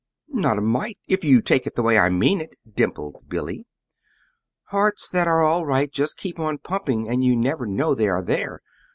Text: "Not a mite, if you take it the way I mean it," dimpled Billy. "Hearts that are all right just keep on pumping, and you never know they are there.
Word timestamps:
"Not 0.33 0.57
a 0.57 0.61
mite, 0.61 0.97
if 1.07 1.23
you 1.23 1.43
take 1.43 1.67
it 1.67 1.75
the 1.75 1.83
way 1.83 1.99
I 1.99 2.09
mean 2.09 2.41
it," 2.41 2.55
dimpled 2.67 3.17
Billy. 3.27 3.67
"Hearts 4.69 5.07
that 5.09 5.27
are 5.27 5.43
all 5.43 5.63
right 5.63 5.91
just 5.91 6.17
keep 6.17 6.39
on 6.39 6.57
pumping, 6.57 7.07
and 7.07 7.23
you 7.23 7.35
never 7.35 7.67
know 7.67 7.93
they 7.93 8.07
are 8.09 8.23
there. 8.23 8.63